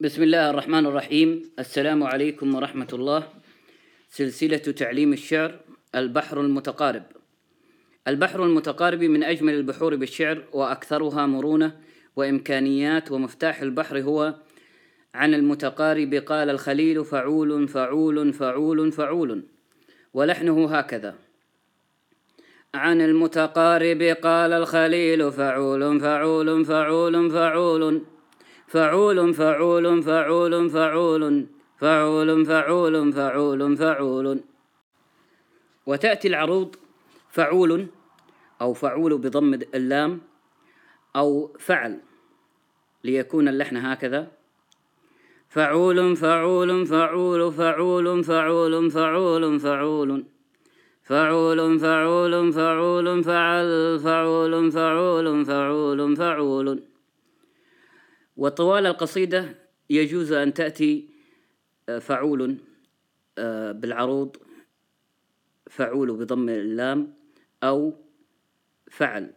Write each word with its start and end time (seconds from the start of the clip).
بسم 0.00 0.22
الله 0.22 0.50
الرحمن 0.50 0.86
الرحيم 0.86 1.42
السلام 1.58 2.02
عليكم 2.04 2.54
ورحمة 2.54 2.86
الله 2.92 3.28
سلسلة 4.08 4.56
تعليم 4.56 5.12
الشعر 5.12 5.60
البحر 5.94 6.40
المتقارب 6.40 7.02
البحر 8.08 8.44
المتقارب 8.44 9.02
من 9.02 9.22
أجمل 9.22 9.54
البحور 9.54 9.96
بالشعر 9.96 10.44
وأكثرها 10.52 11.26
مرونة 11.26 11.76
وإمكانيات 12.16 13.12
ومفتاح 13.12 13.62
البحر 13.62 14.00
هو 14.00 14.34
عن 15.14 15.34
المتقارب 15.34 16.14
قال 16.14 16.50
الخليل 16.50 17.04
فعول 17.04 17.68
فعول 17.68 18.32
فعول 18.32 18.92
فعول 18.92 19.42
ولحنه 20.14 20.76
هكذا 20.76 21.14
عن 22.74 23.00
المتقارب 23.00 24.02
قال 24.02 24.52
الخليل 24.52 25.32
فعول 25.32 26.00
فعول 26.00 26.64
فعول 26.64 26.64
فعول 26.64 27.30
فعول 27.30 28.17
فعول 28.68 29.34
فعول 29.34 30.02
فعول 30.02 30.70
فعول 30.70 31.46
فعول 31.78 32.46
فعول 33.12 33.76
فعول 33.76 34.40
وتأتي 35.86 36.28
العروض 36.28 36.76
فعول 37.30 37.86
أو 38.60 38.74
فعول 38.74 39.18
بضم 39.18 39.54
اللام 39.54 40.20
أو 41.16 41.56
فعل 41.58 42.00
ليكون 43.04 43.48
اللحن 43.48 43.76
هكذا 43.76 44.28
فعول 45.48 46.16
فعول 46.16 46.86
فعول 46.86 47.52
فعول 47.52 48.22
فعول 48.22 48.90
فعول 48.90 49.60
فعول 49.60 50.28
فعول 51.04 51.78
فعول 51.78 52.52
فعول 52.52 53.24
فعل 53.24 53.98
فعول 54.00 54.72
فعول 54.72 55.44
فعول 55.44 56.16
فعول 56.16 56.82
وطوال 58.38 58.86
القصيدة 58.86 59.54
يجوز 59.90 60.32
أن 60.32 60.54
تأتي 60.54 61.08
آه، 61.88 61.98
فعول 61.98 62.58
آه، 63.38 63.72
بالعروض 63.72 64.36
فعول 65.70 66.16
بضم 66.16 66.48
اللام 66.48 67.14
أو 67.62 67.94
فعل. 68.90 69.34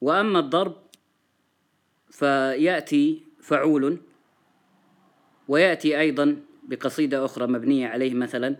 وأما 0.00 0.38
الضرب 0.38 0.76
فيأتي 2.10 3.22
فعول 3.40 3.98
ويأتي 5.48 6.00
أيضا 6.00 6.42
بقصيدة 6.62 7.24
أخرى 7.24 7.46
مبنية 7.46 7.88
عليه 7.88 8.14
مثلا 8.14 8.56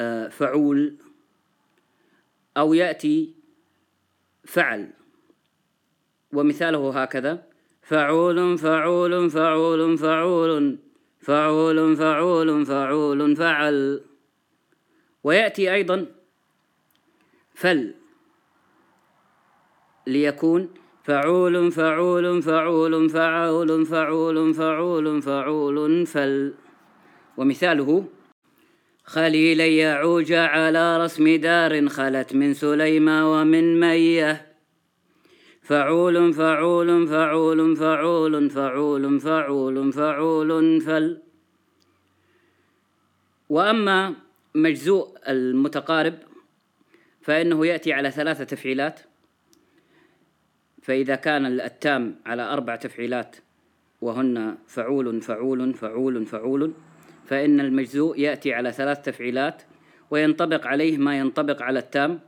آه، 0.00 0.28
فعول 0.28 0.96
أو 2.56 2.74
يأتي 2.74 3.34
فعل. 4.44 4.99
ومثاله 6.32 7.02
هكذا 7.02 7.42
فعول 7.82 8.58
فعول 8.58 9.30
فعول 9.30 9.98
فعول 9.98 10.78
فعول 11.20 11.96
فعول 11.96 12.66
فعول 12.66 13.36
فعل 13.36 14.00
ويأتي 15.24 15.74
أيضا 15.74 16.06
فل 17.54 17.94
ليكون 20.06 20.68
فعول 21.02 21.72
فعول 21.72 22.42
فعول 22.42 23.10
فعول 23.10 23.86
فعول 23.86 24.54
فعول 24.54 25.22
فعول 25.22 26.06
فل 26.06 26.54
ومثاله 27.36 28.04
خليلا 29.04 29.66
يعوج 29.66 30.32
على 30.32 31.04
رسم 31.04 31.36
دار 31.36 31.88
خلت 31.88 32.34
من 32.34 32.54
سليمى 32.54 33.22
ومن 33.22 33.80
ميه 33.80 34.49
فعول 35.70 36.32
فعول 36.32 37.08
فعول 37.08 37.76
فعول 37.76 38.50
فعول 38.50 39.20
فعول 39.20 39.92
فعول 39.92 40.80
فل 40.80 41.22
وأما 43.48 44.14
مجزوء 44.54 45.18
المتقارب 45.28 46.14
فإنه 47.22 47.66
يأتي 47.66 47.92
على 47.92 48.10
ثلاثة 48.10 48.44
تفعيلات 48.44 49.00
فإذا 50.82 51.14
كان 51.14 51.46
التام 51.46 52.16
على 52.26 52.42
أربع 52.42 52.76
تفعيلات 52.76 53.36
وهن 54.00 54.58
فعول 54.66 55.20
فعول 55.20 55.74
فعول 55.74 56.26
فعول 56.26 56.72
فإن 57.26 57.60
المجزوء 57.60 58.18
يأتي 58.18 58.54
على 58.54 58.72
ثلاث 58.72 59.00
تفعيلات 59.00 59.62
وينطبق 60.10 60.66
عليه 60.66 60.98
ما 60.98 61.18
ينطبق 61.18 61.62
على 61.62 61.78
التام 61.78 62.20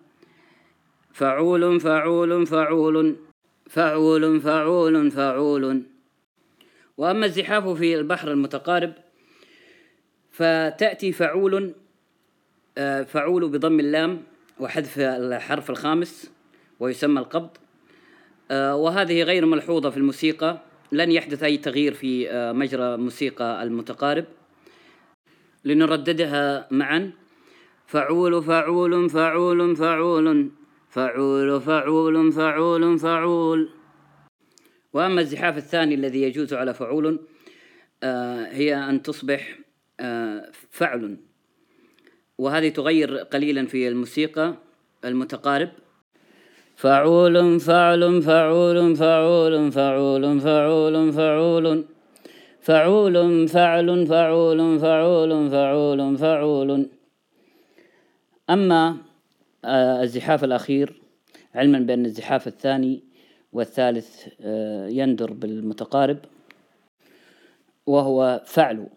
فعول 1.12 1.80
فعول 1.80 2.46
فعول 2.46 3.16
فعول 3.72 4.40
فعول 4.40 5.10
فعول. 5.10 5.82
وأما 6.96 7.26
الزحاف 7.26 7.68
في 7.68 7.96
البحر 7.96 8.30
المتقارب 8.30 8.92
فتأتي 10.30 11.12
فعول 11.12 11.74
آه، 12.78 13.02
فعول 13.02 13.48
بضم 13.48 13.80
اللام 13.80 14.22
وحذف 14.60 14.98
الحرف 14.98 15.70
الخامس 15.70 16.30
ويسمى 16.80 17.20
القبض. 17.20 17.50
آه، 18.50 18.76
وهذه 18.76 19.22
غير 19.22 19.46
ملحوظة 19.46 19.90
في 19.90 19.96
الموسيقى 19.96 20.58
لن 20.92 21.10
يحدث 21.10 21.42
أي 21.42 21.56
تغيير 21.56 21.94
في 21.94 22.30
آه، 22.30 22.52
مجرى 22.52 22.96
موسيقى 22.96 23.62
المتقارب. 23.62 24.24
لنرددها 25.64 26.68
معا. 26.70 27.12
فعول 27.86 28.42
فعول 28.42 29.10
فعول 29.10 29.76
فعول. 29.76 30.50
فعول 30.92 31.60
فعول 31.60 32.32
فعول 32.32 32.98
فعول. 32.98 33.68
وأما 34.92 35.20
الزحاف 35.20 35.56
الثاني 35.56 35.94
الذي 35.94 36.22
يجوز 36.22 36.54
على 36.54 36.74
فعول 36.74 37.20
آه 38.02 38.46
هي 38.52 38.74
أن 38.74 39.02
تصبح 39.02 39.58
آه 40.00 40.50
فعل. 40.70 41.16
وهذه 42.38 42.68
تغير 42.68 43.16
قليلا 43.16 43.66
في 43.66 43.88
الموسيقى 43.88 44.54
المتقارب. 45.04 45.68
فعول 46.76 47.60
فعل 47.60 48.22
فعول 48.22 48.96
فعول 48.96 49.72
فعول 49.72 50.40
فعول 50.40 51.12
فعول. 51.12 51.84
فعول 52.60 53.48
فعل 53.48 54.06
فعول 54.06 54.78
فعول 54.80 55.50
فعول 55.50 56.18
فعول. 56.18 56.88
أما 58.50 59.11
الزحاف 59.64 60.44
الأخير 60.44 61.02
علما 61.54 61.78
بأن 61.78 62.04
الزحاف 62.06 62.46
الثاني 62.46 63.02
والثالث 63.52 64.28
آه، 64.40 64.88
يندر 64.88 65.32
بالمتقارب 65.32 66.18
وهو 67.86 68.42
فعل. 68.46 68.88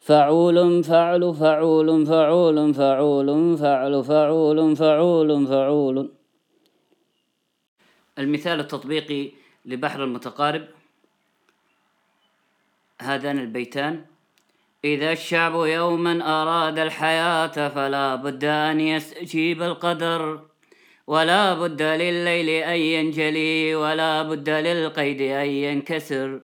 فعول 0.00 0.84
فعل 0.84 1.34
فعول 1.34 2.06
فعول 2.06 2.74
فعول 2.74 3.58
فعل 3.58 4.04
فعول 4.04 4.76
فعول 4.76 5.46
فعول. 5.46 6.12
المثال 8.18 8.60
التطبيقي 8.60 9.30
لبحر 9.64 10.04
المتقارب 10.04 10.68
هذان 13.00 13.38
البيتان. 13.38 14.04
إذا 14.84 15.12
الشعب 15.12 15.54
يوما 15.54 16.42
أراد 16.42 16.78
الحياة 16.78 17.68
فلا 17.68 18.14
بد 18.14 18.44
أن 18.44 18.80
يستجيب 18.80 19.62
القدر 19.62 20.40
ولا 21.06 21.54
بد 21.54 21.82
لليل 21.82 22.48
أن 22.48 22.76
ينجلي 22.76 23.74
ولا 23.74 24.22
بد 24.22 24.50
للقيد 24.50 25.20
أن 25.20 25.46
ينكسر. 25.46 26.40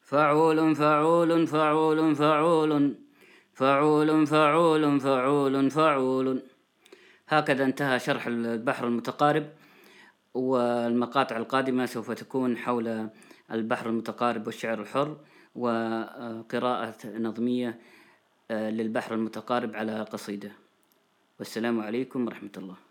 فعول 0.00 0.76
فعول 0.76 1.46
فعول 1.46 2.16
فعول 2.16 2.94
فعول 3.54 4.26
فعول 4.26 5.00
فعول 5.00 5.70
فعول. 5.70 6.42
هكذا 7.28 7.64
انتهى 7.64 7.98
شرح 7.98 8.26
البحر 8.26 8.86
المتقارب 8.86 9.46
والمقاطع 10.34 11.36
القادمة 11.36 11.86
سوف 11.86 12.10
تكون 12.10 12.56
حول 12.56 13.08
البحر 13.52 13.88
المتقارب 13.88 14.46
والشعر 14.46 14.80
الحر. 14.80 15.16
وقراءة 15.56 17.18
نظمية 17.18 17.80
آه، 18.50 18.70
للبحر 18.70 19.14
المتقارب 19.14 19.76
على 19.76 20.02
قصيدة. 20.02 20.52
والسلام 21.38 21.80
عليكم 21.80 22.26
ورحمة 22.26 22.50
الله. 22.56 22.85